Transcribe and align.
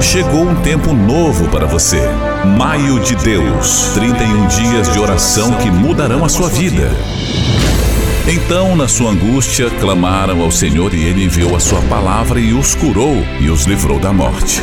Chegou 0.00 0.42
um 0.42 0.54
tempo 0.56 0.92
novo 0.92 1.48
para 1.48 1.66
você. 1.66 2.00
Maio 2.58 3.00
de 3.00 3.14
Deus 3.16 3.90
31 3.94 4.46
dias 4.46 4.92
de 4.92 4.98
oração 4.98 5.52
que 5.54 5.70
mudarão 5.70 6.24
a 6.24 6.28
sua 6.28 6.48
vida. 6.48 6.90
Então, 8.28 8.76
na 8.76 8.88
sua 8.88 9.10
angústia, 9.10 9.70
clamaram 9.70 10.42
ao 10.42 10.50
Senhor 10.50 10.92
e 10.94 11.04
ele 11.04 11.24
enviou 11.24 11.56
a 11.56 11.60
sua 11.60 11.80
palavra 11.82 12.40
e 12.40 12.52
os 12.52 12.74
curou 12.74 13.16
e 13.40 13.48
os 13.48 13.64
livrou 13.64 13.98
da 13.98 14.12
morte. 14.12 14.62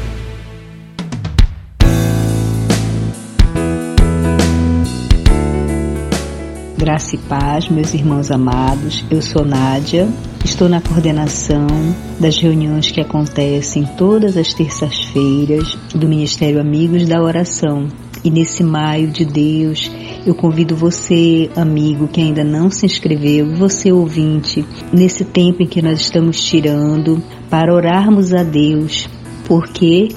Graça 6.81 7.15
e 7.15 7.19
paz, 7.19 7.69
meus 7.69 7.93
irmãos 7.93 8.31
amados. 8.31 9.05
Eu 9.11 9.21
sou 9.21 9.45
Nádia, 9.45 10.09
estou 10.43 10.67
na 10.67 10.81
coordenação 10.81 11.67
das 12.19 12.39
reuniões 12.39 12.89
que 12.89 12.99
acontecem 12.99 13.87
todas 13.99 14.35
as 14.35 14.51
terças-feiras 14.51 15.77
do 15.93 16.07
Ministério 16.07 16.59
Amigos 16.59 17.07
da 17.07 17.21
Oração. 17.21 17.87
E 18.23 18.31
nesse 18.31 18.63
maio 18.63 19.09
de 19.09 19.23
Deus, 19.25 19.91
eu 20.25 20.33
convido 20.33 20.75
você, 20.75 21.51
amigo, 21.55 22.07
que 22.07 22.19
ainda 22.19 22.43
não 22.43 22.71
se 22.71 22.87
inscreveu, 22.87 23.55
você 23.55 23.91
ouvinte, 23.91 24.65
nesse 24.91 25.23
tempo 25.23 25.61
em 25.61 25.67
que 25.67 25.83
nós 25.83 25.99
estamos 25.99 26.43
tirando 26.43 27.21
para 27.47 27.71
orarmos 27.71 28.33
a 28.33 28.41
Deus. 28.41 29.07
Por 29.45 29.67
quê? 29.67 30.07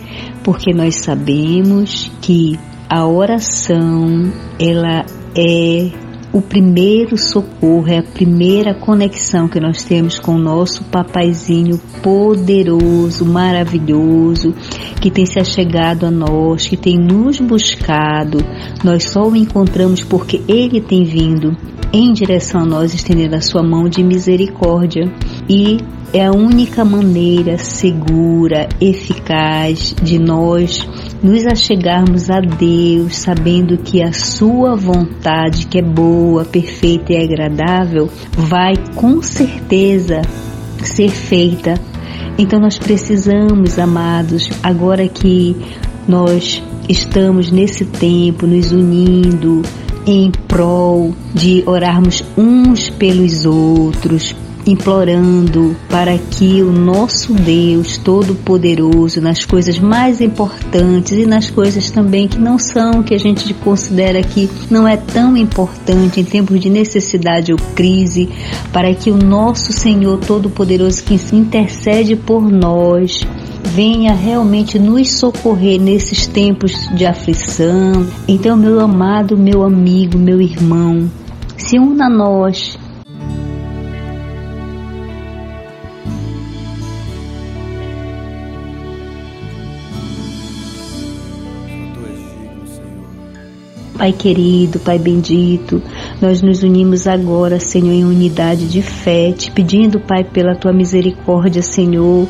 Porque 0.42 0.73
nós 0.73 0.97
sabemos 0.97 2.11
que 2.23 2.59
a 2.89 3.07
oração, 3.07 4.33
ela 4.59 5.05
é 5.37 6.04
o 6.35 6.43
primeiro 6.43 7.17
socorro, 7.17 7.87
é 7.87 7.99
a 7.99 8.03
primeira 8.03 8.75
conexão 8.75 9.47
que 9.47 9.61
nós 9.61 9.85
temos 9.85 10.19
com 10.19 10.35
o 10.35 10.39
nosso 10.39 10.83
papaizinho 10.83 11.79
poderoso, 12.03 13.25
maravilhoso, 13.25 14.53
que 15.01 15.13
tem 15.13 15.25
se 15.25 15.39
achegado 15.39 16.05
a 16.05 16.11
nós, 16.11 16.67
que 16.67 16.77
tem 16.77 16.99
nos 16.99 17.39
buscado. 17.39 18.39
Nós 18.83 19.05
só 19.05 19.23
o 19.29 19.37
encontramos 19.37 20.03
porque 20.03 20.43
ele 20.49 20.81
tem 20.81 21.05
vindo 21.05 21.57
em 21.93 22.13
direção 22.13 22.63
a 22.63 22.67
nós, 22.67 22.93
estendendo 22.93 23.37
a 23.37 23.41
sua 23.41 23.63
mão 23.63 23.89
de 23.89 24.03
misericórdia. 24.03 25.05
E 25.48 25.79
é 26.15 26.27
a 26.27 26.31
única 26.31 26.84
maneira 26.84 27.59
segura, 27.59 28.69
eficaz 28.80 29.92
de 30.01 30.17
nós 30.17 30.89
nos 31.20 31.45
achegarmos 31.45 32.30
a 32.30 32.39
Deus, 32.39 33.17
sabendo 33.17 33.77
que 33.79 34.01
a 34.01 34.13
Sua 34.13 34.77
vontade, 34.77 35.67
que 35.67 35.79
é 35.79 35.83
boa, 35.83 36.45
perfeita 36.45 37.13
e 37.13 37.17
agradável, 37.17 38.08
vai 38.30 38.75
com 38.95 39.20
certeza 39.20 40.23
ser 40.85 41.11
feita. 41.11 41.75
Então 42.39 42.61
nós 42.61 42.79
precisamos, 42.79 43.77
amados, 43.77 44.48
agora 44.63 45.08
que 45.08 45.57
nós 46.07 46.63
estamos 46.89 47.51
nesse 47.51 47.86
tempo 47.86 48.46
nos 48.46 48.70
unindo 48.70 49.63
em 50.07 50.31
prol 50.46 51.13
de 51.35 51.64
orarmos 51.67 52.23
uns 52.36 52.89
pelos 52.89 53.46
outros, 53.46 54.36
implorando 54.67 55.77
para 55.89 56.17
que 56.17 56.63
o 56.63 56.73
nosso 56.73 57.33
Deus 57.33 57.98
Todo-Poderoso, 57.98 59.20
nas 59.20 59.45
coisas 59.45 59.79
mais 59.79 60.20
importantes 60.20 61.13
e 61.13 61.27
nas 61.27 61.51
coisas 61.51 61.91
também 61.91 62.27
que 62.27 62.39
não 62.39 62.58
são, 62.58 63.02
que 63.02 63.14
a 63.14 63.19
gente 63.19 63.52
considera 63.55 64.23
que 64.23 64.48
não 64.70 64.86
é 64.86 64.97
tão 64.97 65.36
importante 65.36 66.20
em 66.20 66.25
tempos 66.25 66.61
de 66.61 66.70
necessidade 66.70 67.52
ou 67.52 67.58
crise, 67.75 68.29
para 68.73 68.95
que 68.95 69.11
o 69.11 69.17
nosso 69.17 69.73
Senhor 69.73 70.19
Todo-Poderoso 70.19 71.02
que 71.05 71.14
intercede 71.35 72.17
por 72.17 72.51
nós, 72.51 73.20
venha 73.64 74.13
realmente 74.13 74.79
nos 74.79 75.14
socorrer 75.14 75.81
nesses 75.81 76.27
tempos 76.27 76.73
de 76.95 77.07
aflição. 77.07 78.07
Então, 78.29 78.57
meu 78.57 78.79
amado, 78.81 79.36
meu 79.36 79.64
amigo, 79.64 80.19
meu 80.19 80.41
irmão, 80.41 81.11
se 81.57 81.79
una 81.79 82.07
a 82.07 82.11
nós 82.11 82.79
Pai 93.97 94.13
querido, 94.13 94.81
Pai 94.81 94.99
bendito, 94.99 95.81
nós 96.21 96.43
nos 96.43 96.65
unimos 96.65 97.07
agora, 97.07 97.61
Senhor, 97.61 97.93
em 97.93 98.05
unidade 98.05 98.67
de 98.67 98.83
fé, 98.83 99.31
te 99.31 99.53
pedindo, 99.53 100.01
Pai, 100.01 100.25
pela 100.25 100.57
tua 100.57 100.73
misericórdia, 100.73 101.63
Senhor, 101.63 102.27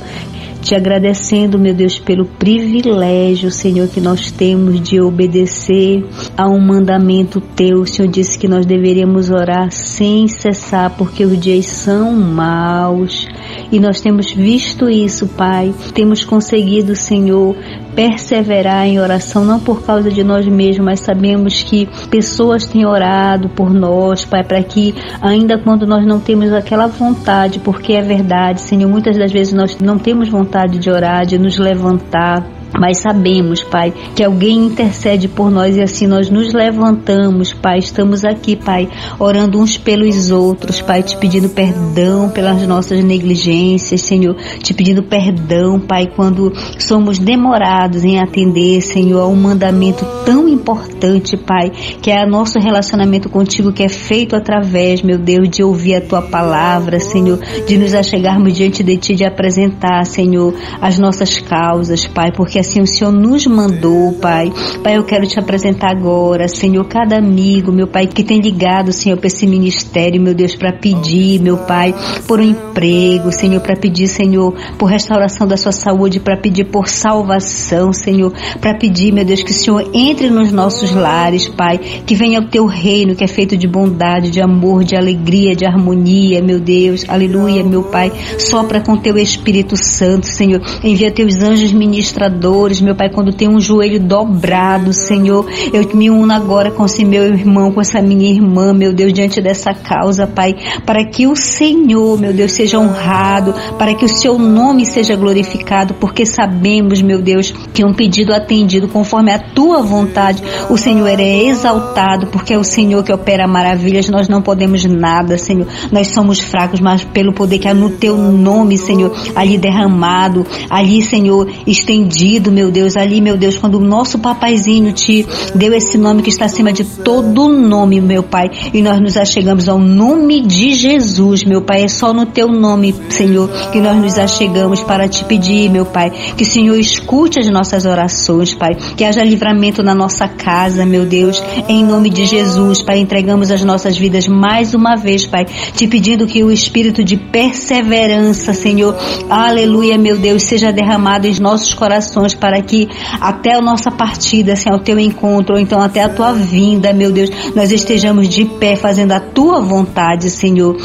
te 0.61 0.75
agradecendo, 0.75 1.59
meu 1.59 1.75
Deus, 1.75 1.99
pelo 1.99 2.27
privilégio, 2.27 3.51
Senhor, 3.51 3.89
que 3.89 4.01
nós 4.01 4.31
temos 4.31 4.81
de 4.81 5.01
obedecer 5.01 6.05
a 6.37 6.49
um 6.49 6.59
mandamento 6.59 7.41
teu. 7.41 7.81
O 7.81 7.87
Senhor 7.87 8.11
disse 8.11 8.39
que 8.39 8.49
nós 8.49 8.65
deveríamos 8.67 9.31
orar 9.31 9.71
sem 9.71 10.27
cessar, 10.29 10.91
porque 10.97 11.25
os 11.25 11.39
dias 11.39 11.67
são 11.67 12.13
maus. 12.13 13.27
E 13.75 13.81
nós 13.81 14.01
temos 14.01 14.31
visto 14.31 14.89
isso, 14.89 15.27
Pai. 15.27 15.75
Temos 15.93 16.25
conseguido, 16.25 16.95
Senhor, 16.95 17.57
perseverar 17.93 18.87
em 18.87 19.01
oração, 19.01 19.45
não 19.45 19.59
por 19.59 19.83
causa 19.83 20.13
de 20.13 20.23
nós 20.23 20.47
mesmos, 20.47 20.85
mas 20.85 21.01
sabemos 21.01 21.61
que 21.65 21.89
pessoas 22.09 22.65
têm 22.67 22.87
orado 22.87 23.49
por 23.49 23.75
nós, 23.75 24.25
Pai, 24.25 24.45
para 24.45 24.63
que 24.63 24.95
ainda 25.21 25.59
quando 25.59 25.89
nós 25.89 26.07
não 26.07 26.21
temos 26.21 26.53
aquela 26.53 26.87
vontade, 26.87 27.59
porque 27.59 27.95
é 27.95 28.01
verdade, 28.01 28.61
Senhor, 28.61 28.89
muitas 28.89 29.19
das 29.19 29.33
vezes 29.33 29.53
nós 29.53 29.77
não 29.81 29.99
temos 29.99 30.29
vontade 30.29 30.79
de 30.79 30.89
orar, 30.89 31.27
de 31.27 31.37
nos 31.37 31.59
levantar, 31.59 32.47
mas 32.79 32.99
sabemos, 32.99 33.63
Pai, 33.63 33.93
que 34.15 34.25
alguém 34.25 34.67
intercede 34.67 35.29
por 35.29 35.51
nós 35.51 35.77
e 35.77 35.83
assim 35.83 36.07
nós 36.07 36.29
nos 36.29 36.53
levantamos, 36.53 37.53
Pai. 37.53 37.79
Estamos 37.79 38.25
aqui, 38.25 38.57
Pai, 38.57 38.89
orando 39.19 39.61
uns 39.61 39.79
pelos 39.79 40.31
outros, 40.31 40.81
Pai, 40.81 41.03
te 41.03 41.17
pedindo 41.17 41.49
perdão 41.49 42.31
pelas 42.31 42.67
nossas 42.67 43.03
negligências, 43.05 44.03
Senhor, 44.03 44.37
te 44.59 44.75
pedindo 44.75 45.03
perdão, 45.03 45.79
Pai, 45.79 46.09
quando 46.15 46.53
somos 46.79 47.19
demorados 47.19 48.05
em 48.05 48.19
atender, 48.19 48.81
Senhor, 48.81 49.21
a 49.21 49.27
um 49.27 49.37
mandamento 49.37 50.05
tão 50.25 50.49
importante, 50.49 51.37
Pai, 51.37 51.71
que 52.03 52.11
é 52.11 52.25
o 52.25 52.29
nosso 52.29 52.59
relacionamento 52.59 53.29
contigo, 53.29 53.73
que 53.73 53.83
é 53.83 53.89
feito 53.89 54.35
através, 54.35 55.03
meu 55.03 55.19
Deus, 55.19 55.49
de 55.49 55.63
ouvir 55.63 55.97
a 55.97 56.01
tua 56.01 56.23
palavra, 56.23 56.99
Senhor, 56.99 57.39
de 57.67 57.79
nos 57.79 57.95
achegarmos 57.95 58.55
diante 58.55 58.83
de 58.83 58.97
ti, 58.97 59.15
de 59.15 59.25
apresentar, 59.25 60.05
Senhor, 60.05 60.55
as 60.81 60.99
nossas 60.99 61.39
causas, 61.39 62.07
Pai, 62.07 62.33
porque 62.33 62.64
assim 62.65 62.81
o 62.81 62.87
Senhor 62.87 63.13
nos 63.13 63.47
mandou, 63.47 64.15
Pai. 64.15 64.51
Pai, 64.83 64.97
eu 64.97 65.05
quero 65.05 65.27
te 65.27 65.39
apresentar 65.39 65.91
agora, 65.91 66.49
Senhor, 66.49 66.85
cada 66.87 67.19
amigo, 67.19 67.71
meu 67.71 67.87
Pai, 67.87 68.07
que 68.07 68.25
tem 68.25 68.41
ligado, 68.41 68.93
Senhor, 68.93 69.17
para 69.17 69.27
esse 69.27 69.47
ministério, 69.47 70.21
meu 70.21 70.35
Deus, 70.35 70.57
para 70.57 70.73
pedir, 70.73 71.41
meu 71.41 71.59
Pai, 71.59 71.95
por 72.27 72.41
um 72.41 72.43
emprego, 72.43 73.31
Senhor, 73.31 73.61
para 73.61 73.77
pedir, 73.77 74.09
Senhor, 74.09 74.55
por 74.79 74.87
restauração 74.87 75.47
da 75.47 75.57
sua 75.57 75.73
saúde, 75.73 76.19
para 76.19 76.37
pedir 76.37 76.65
por 76.65 76.89
salvação, 76.89 77.93
Senhor, 77.93 78.33
para 78.61 78.75
pedir, 78.75 79.13
meu 79.13 79.25
Deus, 79.25 79.43
que 79.43 79.53
o 79.53 79.55
Senhor 79.55 79.91
entre 79.93 80.31
nos 80.31 80.51
nossos 80.51 80.93
lares, 80.93 81.47
Pai, 81.49 81.79
que 81.79 82.15
venha 82.15 82.41
o 82.41 82.49
teu 82.49 82.67
reino, 82.67 83.15
que 83.15 83.25
é 83.25 83.29
feito 83.29 83.57
de 83.57 83.69
bondade, 83.69 84.31
de 84.31 84.41
amor, 84.41 84.85
de 84.85 84.97
alegria, 84.97 85.55
de 85.55 85.67
harmonia, 85.67 86.43
meu 86.43 86.59
Deus, 86.59 87.05
aleluia, 87.09 87.63
meu 87.63 87.83
Pai, 87.83 88.11
sopra 88.39 88.81
com 88.81 88.97
teu 88.97 89.19
Espírito 89.19 89.77
Santo, 89.77 90.27
Senhor, 90.27 90.61
envia 90.83 91.11
teus 91.11 91.37
anjos 91.37 91.73
ministradores 91.73 92.54
adoradores, 92.55 92.81
meu 92.81 92.95
Pai, 92.95 93.11
quando 93.11 93.33
tem 93.33 93.49
um 93.49 93.61
joelho 93.61 93.99
dobrado, 93.99 94.93
Senhor, 94.93 95.47
eu 95.73 95.85
me 95.95 96.09
uno 96.09 96.33
agora 96.33 96.71
com 96.71 96.85
esse 96.87 97.05
meu 97.05 97.25
irmão, 97.25 97.73
com 97.73 97.81
essa 97.81 98.01
minha 98.01 98.31
irmã, 98.31 98.73
meu 98.73 98.93
Deus, 98.93 99.13
diante 99.13 99.41
dessa 99.41 99.75
causa, 99.75 100.27
Pai, 100.27 100.55
para 100.87 101.05
que 101.05 101.27
o 101.27 101.35
Senhor, 101.35 102.19
meu 102.19 102.33
Deus, 102.33 102.53
seja 102.53 102.79
honrado, 102.79 103.55
para 103.77 103.95
que 103.95 104.05
o 104.05 104.09
seu 104.09 104.39
nome 104.39 104.87
seja 104.87 105.17
glorificado, 105.17 105.95
porque 105.95 106.25
sabemos, 106.25 107.03
meu 107.03 107.21
Deus, 107.21 107.53
que 107.73 107.85
um 107.85 107.93
pedido 107.93 108.33
atendido 108.33 108.89
conforme 108.89 109.33
a 109.33 109.39
tua 109.39 109.83
vontade, 109.83 110.43
o 110.71 110.79
Senhor 110.79 111.09
é 111.09 111.45
exaltado, 111.45 112.29
porque 112.29 112.55
é 112.55 112.59
o 112.59 112.65
Senhor 112.65 113.03
que 113.03 113.13
opera 113.13 113.47
maravilhas, 113.47 114.09
nós 114.09 114.29
não 114.29 114.41
podemos 114.41 114.85
nada, 114.85 115.37
Senhor. 115.37 115.67
Nós 115.91 116.09
somos 116.09 116.39
fracos, 116.39 116.81
mas 116.81 117.03
pelo 117.03 117.33
poder 117.33 117.59
que 117.59 117.69
há 117.69 117.75
no 117.75 117.91
teu 117.91 118.17
nome, 118.17 118.79
Senhor, 118.79 119.13
ali 119.35 119.59
derramado, 119.59 120.47
ali, 120.71 121.03
Senhor, 121.03 121.51
estendido, 121.67 122.34
meu 122.51 122.71
Deus, 122.71 122.97
ali, 122.97 123.21
meu 123.21 123.37
Deus, 123.37 123.57
quando 123.57 123.77
o 123.77 123.81
nosso 123.81 124.19
papaizinho 124.19 124.93
te 124.93 125.27
deu 125.55 125.73
esse 125.73 125.97
nome 125.97 126.23
que 126.23 126.31
está 126.31 126.47
acima 126.47 126.73
de 126.73 126.85
todo 126.85 127.49
nome, 127.49 128.01
meu 128.01 128.23
Pai, 128.23 128.51
e 128.73 128.83
nós 128.83 129.01
nos 129.01 129.17
achegamos 129.17 129.69
ao 129.69 129.79
nome 129.79 130.41
de 130.41 130.75
Jesus, 130.75 131.45
meu 131.45 131.63
Pai, 131.63 131.85
é 131.85 131.89
só 131.89 132.13
no 132.13 132.27
teu 132.27 132.49
nome, 132.49 132.95
Senhor, 133.09 133.49
que 133.71 133.81
nós 133.81 133.97
nos 133.97 134.19
achegamos 134.19 134.81
para 134.83 135.09
te 135.09 135.25
pedir, 135.25 135.71
meu 135.71 135.87
Pai, 135.87 136.11
que 136.37 136.43
o 136.43 136.47
Senhor 136.47 136.77
escute 136.79 137.39
as 137.39 137.49
nossas 137.51 137.85
orações, 137.85 138.55
Pai, 138.55 138.77
que 138.97 139.05
haja 139.05 139.23
livramento 139.23 139.83
na 139.83 139.95
nossa 139.95 140.27
casa, 140.27 140.85
meu 140.85 141.07
Deus, 141.07 141.43
em 141.69 141.85
nome 141.85 142.11
de 142.11 142.27
Jesus, 142.27 142.83
Pai, 142.83 142.99
entregamos 142.99 143.51
as 143.51 143.63
nossas 143.63 143.97
vidas 143.97 144.27
mais 144.27 144.75
uma 144.75 144.97
vez, 144.97 145.27
Pai, 145.27 145.47
te 145.75 145.87
pedindo 145.87 146.27
que 146.27 146.43
o 146.43 146.51
espírito 146.51 147.05
de 147.05 147.17
perseverança, 147.17 148.53
Senhor, 148.53 148.97
aleluia, 149.29 149.97
meu 149.99 150.17
Deus, 150.17 150.43
seja 150.43 150.73
derramado 150.73 151.27
em 151.27 151.35
nossos 151.41 151.75
corações 151.75 152.24
para 152.33 152.63
que 152.63 152.89
até 153.21 153.55
a 153.55 153.61
nossa 153.61 153.91
partida, 153.91 154.53
assim, 154.53 154.71
ao 154.71 154.79
teu 154.79 154.99
encontro, 154.99 155.57
ou 155.57 155.61
então 155.61 155.83
até 155.83 156.03
a 156.03 156.09
tua 156.09 156.33
vinda, 156.33 156.93
meu 156.93 157.11
Deus, 157.11 157.29
nós 157.57 157.73
estejamos 157.73 158.29
de 158.29 158.45
pé 158.45 158.77
fazendo 158.77 159.13
a 159.13 159.21
tua 159.21 159.61
vontade, 159.61 160.31
Senhor. 160.31 160.77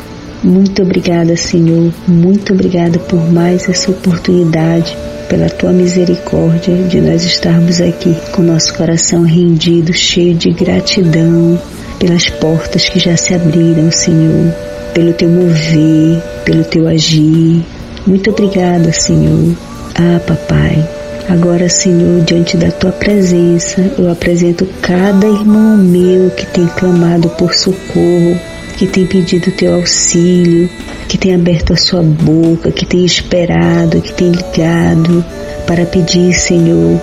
Muito 0.44 0.82
obrigada, 0.82 1.36
Senhor. 1.36 1.94
Muito 2.08 2.54
obrigada 2.54 2.98
por 2.98 3.32
mais 3.32 3.68
essa 3.68 3.92
oportunidade, 3.92 4.98
pela 5.28 5.50
tua 5.50 5.72
misericórdia 5.72 6.76
de 6.84 7.02
nós 7.02 7.24
estarmos 7.24 7.82
aqui 7.82 8.16
com 8.32 8.42
nosso 8.42 8.74
coração 8.74 9.24
rendido, 9.24 9.94
cheio 9.94 10.34
de 10.34 10.50
gratidão 10.52 11.60
pelas 12.00 12.30
portas 12.30 12.88
que 12.88 12.98
já 12.98 13.18
se 13.18 13.34
abriram, 13.34 13.92
Senhor, 13.92 14.54
pelo 14.94 15.14
teu 15.14 15.30
mover, 15.30 16.22
pelo 16.46 16.64
teu 16.64 16.88
agir. 16.88 17.64
Muito 18.08 18.30
obrigada, 18.32 18.92
Senhor. 18.94 19.54
Ah, 19.96 20.20
papai. 20.26 20.99
Agora, 21.30 21.70
Senhor, 21.70 22.22
diante 22.22 22.58
da 22.58 22.72
tua 22.72 22.92
presença, 22.92 23.80
eu 24.00 24.12
apresento 24.12 24.68
cada 24.82 25.28
irmão 25.28 25.78
meu 25.78 26.32
que 26.32 26.44
tem 26.48 26.66
clamado 26.66 27.30
por 27.30 27.54
socorro, 27.54 28.36
que 28.76 28.88
tem 28.88 29.06
pedido 29.06 29.52
teu 29.52 29.76
auxílio, 29.76 30.68
que 31.08 31.20
tem 31.20 31.36
aberto 31.36 31.74
a 31.74 31.78
sua 31.78 32.02
boca, 32.02 32.72
que 32.72 32.84
tem 32.84 33.06
esperado, 33.06 34.02
que 34.02 34.12
tem 34.12 34.32
ligado 34.32 35.24
para 35.68 35.86
pedir, 35.86 36.34
Senhor, 36.34 37.00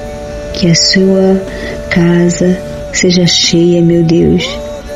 que 0.55 0.69
a 0.69 0.75
sua 0.75 1.41
casa 1.89 2.59
seja 2.93 3.29
cheia, 3.29 3.81
meu 3.81 4.03
Deus, 4.03 4.45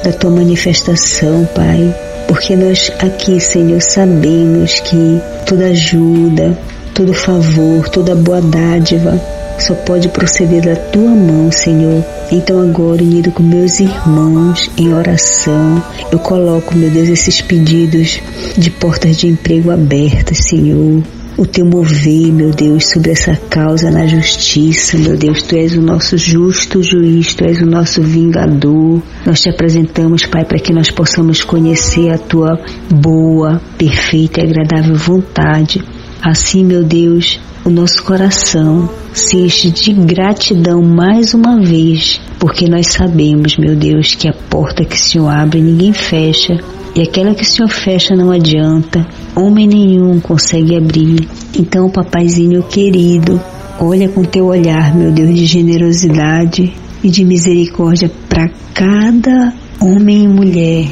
da 0.02 0.10
tua 0.12 0.30
manifestação, 0.30 1.48
Pai. 1.54 1.94
Porque 2.26 2.56
nós 2.56 2.90
aqui, 2.98 3.38
Senhor, 3.38 3.80
sabemos 3.80 4.80
que 4.80 5.20
toda 5.46 5.66
ajuda, 5.66 6.58
todo 7.00 7.14
favor, 7.14 7.88
toda 7.88 8.14
boa 8.14 8.42
dádiva 8.42 9.18
só 9.58 9.74
pode 9.74 10.06
proceder 10.10 10.62
da 10.62 10.76
tua 10.76 11.08
mão, 11.08 11.50
Senhor. 11.50 12.04
Então 12.30 12.60
agora, 12.60 13.02
unido 13.02 13.30
com 13.30 13.42
meus 13.42 13.80
irmãos 13.80 14.70
em 14.76 14.92
oração, 14.92 15.82
eu 16.12 16.18
coloco, 16.18 16.74
meu 16.74 16.90
Deus, 16.90 17.08
esses 17.08 17.40
pedidos 17.40 18.20
de 18.54 18.70
portas 18.70 19.16
de 19.16 19.28
emprego 19.28 19.70
abertas, 19.70 20.38
Senhor 20.38 21.02
o 21.38 21.46
teu 21.46 21.64
mover, 21.64 22.30
meu 22.30 22.50
Deus, 22.50 22.88
sobre 22.88 23.12
essa 23.12 23.34
causa 23.48 23.90
na 23.90 24.06
justiça, 24.06 24.98
meu 24.98 25.16
Deus. 25.16 25.42
Tu 25.42 25.56
és 25.56 25.74
o 25.74 25.80
nosso 25.80 26.18
justo 26.18 26.82
juiz, 26.82 27.32
tu 27.32 27.44
és 27.44 27.62
o 27.62 27.66
nosso 27.66 28.02
vingador. 28.02 29.00
Nós 29.24 29.40
te 29.40 29.48
apresentamos, 29.48 30.26
Pai, 30.26 30.44
para 30.44 30.58
que 30.58 30.70
nós 30.70 30.90
possamos 30.90 31.42
conhecer 31.42 32.10
a 32.10 32.18
tua 32.18 32.60
boa, 32.90 33.58
perfeita 33.78 34.40
e 34.40 34.44
agradável 34.44 34.94
vontade. 34.96 35.82
Assim, 36.22 36.64
meu 36.64 36.84
Deus, 36.84 37.40
o 37.64 37.70
nosso 37.70 38.02
coração 38.02 38.90
se 39.12 39.38
enche 39.38 39.70
de 39.70 39.92
gratidão 39.94 40.82
mais 40.82 41.32
uma 41.32 41.58
vez, 41.60 42.20
porque 42.38 42.68
nós 42.68 42.88
sabemos, 42.88 43.56
meu 43.56 43.74
Deus, 43.74 44.14
que 44.14 44.28
a 44.28 44.32
porta 44.32 44.84
que 44.84 44.96
o 44.96 44.98
Senhor 44.98 45.28
abre 45.28 45.62
ninguém 45.62 45.94
fecha, 45.94 46.58
e 46.94 47.00
aquela 47.00 47.34
que 47.34 47.42
o 47.42 47.46
Senhor 47.46 47.68
fecha 47.68 48.14
não 48.14 48.30
adianta, 48.30 49.06
homem 49.34 49.66
nenhum 49.66 50.20
consegue 50.20 50.76
abrir. 50.76 51.26
Então, 51.58 51.88
papaizinho 51.88 52.62
querido, 52.64 53.40
olha 53.78 54.08
com 54.08 54.22
teu 54.22 54.46
olhar, 54.46 54.94
meu 54.94 55.10
Deus, 55.10 55.34
de 55.34 55.46
generosidade 55.46 56.70
e 57.02 57.08
de 57.08 57.24
misericórdia 57.24 58.10
para 58.28 58.50
cada 58.74 59.54
homem 59.80 60.24
e 60.24 60.28
mulher 60.28 60.86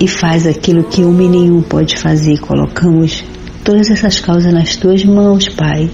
e 0.00 0.08
faz 0.08 0.46
aquilo 0.46 0.82
que 0.84 1.04
homem 1.04 1.28
nenhum 1.28 1.60
pode 1.62 1.98
fazer. 1.98 2.38
Colocamos 2.40 3.22
todas 3.64 3.90
essas 3.90 4.20
causas 4.20 4.52
nas 4.52 4.76
tuas 4.76 5.04
mãos, 5.04 5.48
Pai 5.48 5.90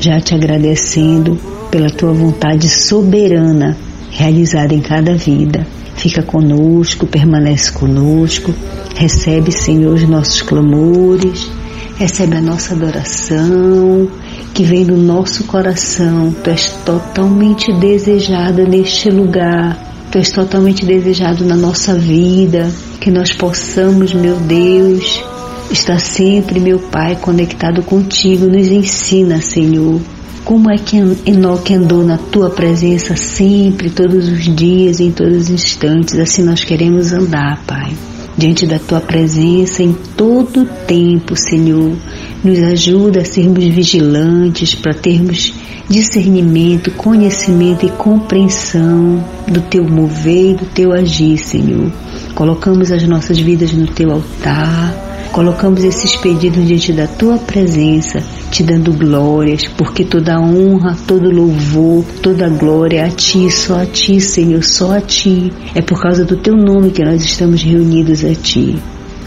já 0.00 0.20
te 0.20 0.34
agradecendo 0.34 1.38
pela 1.70 1.90
tua 1.90 2.12
vontade 2.12 2.68
soberana 2.68 3.76
realizada 4.10 4.74
em 4.74 4.80
cada 4.80 5.14
vida. 5.14 5.66
Fica 5.96 6.22
conosco, 6.22 7.06
permanece 7.06 7.72
conosco, 7.72 8.54
recebe, 8.94 9.50
Senhor, 9.50 9.94
os 9.94 10.08
nossos 10.08 10.42
clamores, 10.42 11.50
recebe 11.96 12.36
a 12.36 12.40
nossa 12.40 12.74
adoração 12.74 14.08
que 14.54 14.62
vem 14.62 14.84
do 14.84 14.96
nosso 14.96 15.44
coração. 15.44 16.32
Tu 16.44 16.50
és 16.50 16.68
totalmente 16.84 17.72
desejada 17.72 18.64
neste 18.64 19.10
lugar, 19.10 19.76
tu 20.12 20.18
és 20.18 20.30
totalmente 20.30 20.86
desejado 20.86 21.44
na 21.44 21.56
nossa 21.56 21.94
vida, 21.96 22.70
que 23.00 23.10
nós 23.10 23.32
possamos, 23.32 24.14
meu 24.14 24.36
Deus, 24.36 25.20
está 25.70 25.98
sempre, 25.98 26.60
meu 26.60 26.78
Pai, 26.78 27.16
conectado 27.16 27.82
contigo. 27.82 28.46
Nos 28.46 28.68
ensina, 28.68 29.40
Senhor, 29.40 30.00
como 30.44 30.70
é 30.70 30.78
que 30.78 30.96
Enoque 31.26 31.74
andou 31.74 32.04
na 32.04 32.16
tua 32.16 32.50
presença 32.50 33.16
sempre, 33.16 33.90
todos 33.90 34.28
os 34.28 34.44
dias, 34.44 35.00
em 35.00 35.10
todos 35.10 35.42
os 35.42 35.50
instantes. 35.50 36.18
Assim 36.18 36.42
nós 36.42 36.64
queremos 36.64 37.12
andar, 37.12 37.62
Pai. 37.66 37.92
Diante 38.36 38.66
da 38.66 38.78
tua 38.78 39.00
presença 39.00 39.82
em 39.82 39.92
todo 40.16 40.62
o 40.62 40.66
tempo, 40.86 41.36
Senhor. 41.36 41.96
Nos 42.42 42.58
ajuda 42.60 43.20
a 43.20 43.24
sermos 43.24 43.64
vigilantes, 43.64 44.74
para 44.74 44.94
termos 44.94 45.52
discernimento, 45.88 46.90
conhecimento 46.92 47.84
e 47.84 47.90
compreensão 47.90 49.24
do 49.46 49.60
teu 49.62 49.84
mover 49.84 50.52
e 50.52 50.54
do 50.54 50.66
teu 50.66 50.92
agir, 50.92 51.36
Senhor. 51.38 51.90
Colocamos 52.34 52.92
as 52.92 53.02
nossas 53.08 53.38
vidas 53.38 53.72
no 53.72 53.88
teu 53.88 54.12
altar 54.12 55.07
Colocamos 55.32 55.84
esses 55.84 56.16
pedidos 56.16 56.66
diante 56.66 56.92
da 56.92 57.06
tua 57.06 57.38
presença, 57.38 58.22
te 58.50 58.62
dando 58.62 58.92
glórias, 58.92 59.68
porque 59.76 60.04
toda 60.04 60.40
honra, 60.40 60.96
todo 61.06 61.30
louvor, 61.30 62.04
toda 62.22 62.48
glória 62.48 63.00
é 63.00 63.04
a 63.04 63.10
ti, 63.10 63.50
só 63.50 63.82
a 63.82 63.86
ti, 63.86 64.20
Senhor, 64.20 64.64
só 64.64 64.96
a 64.96 65.00
ti. 65.00 65.52
É 65.74 65.82
por 65.82 66.00
causa 66.00 66.24
do 66.24 66.36
teu 66.36 66.56
nome 66.56 66.90
que 66.90 67.04
nós 67.04 67.22
estamos 67.22 67.62
reunidos 67.62 68.24
a 68.24 68.34
ti. 68.34 68.76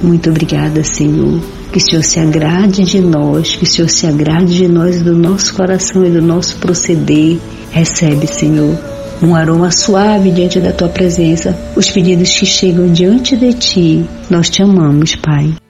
Muito 0.01 0.29
obrigada, 0.29 0.83
Senhor. 0.83 1.39
Que 1.71 1.77
o 1.77 1.81
Senhor 1.81 2.03
se 2.03 2.19
agrade 2.19 2.83
de 2.83 2.99
nós, 2.99 3.55
que 3.55 3.63
o 3.63 3.67
Senhor 3.67 3.87
se 3.87 4.05
agrade 4.05 4.57
de 4.57 4.67
nós 4.67 5.01
do 5.01 5.15
nosso 5.15 5.53
coração 5.53 6.05
e 6.05 6.09
do 6.09 6.21
nosso 6.21 6.57
proceder. 6.57 7.37
Recebe, 7.69 8.27
Senhor, 8.27 8.77
um 9.21 9.35
aroma 9.35 9.71
suave 9.71 10.31
diante 10.31 10.59
da 10.59 10.73
tua 10.73 10.89
presença, 10.89 11.57
os 11.75 11.89
pedidos 11.89 12.37
que 12.37 12.45
chegam 12.45 12.91
diante 12.91 13.37
de 13.37 13.53
ti. 13.53 14.05
Nós 14.29 14.49
te 14.49 14.61
amamos, 14.61 15.15
Pai. 15.15 15.60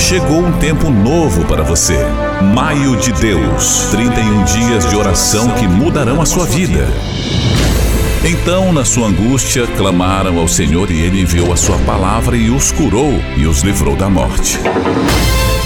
Chegou 0.00 0.40
um 0.40 0.50
tempo 0.58 0.90
novo 0.90 1.44
para 1.44 1.62
você. 1.62 1.98
Maio 2.54 2.96
de 2.96 3.12
Deus 3.12 3.90
31 3.90 4.44
dias 4.44 4.88
de 4.88 4.96
oração 4.96 5.50
que 5.50 5.68
mudarão 5.68 6.20
a 6.20 6.26
sua 6.26 6.46
vida. 6.46 6.88
Então, 8.24 8.72
na 8.72 8.84
sua 8.84 9.06
angústia, 9.06 9.66
clamaram 9.76 10.38
ao 10.38 10.48
Senhor 10.48 10.90
e 10.90 11.00
ele 11.00 11.20
enviou 11.20 11.52
a 11.52 11.56
sua 11.56 11.78
palavra 11.80 12.36
e 12.36 12.50
os 12.50 12.72
curou 12.72 13.12
e 13.36 13.46
os 13.46 13.60
livrou 13.60 13.94
da 13.94 14.08
morte. 14.08 14.58